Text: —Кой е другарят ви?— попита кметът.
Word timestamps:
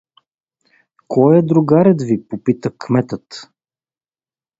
—Кой 1.11 1.37
е 1.39 1.41
другарят 1.41 2.01
ви?— 2.01 2.27
попита 2.29 2.71
кметът. 2.77 3.49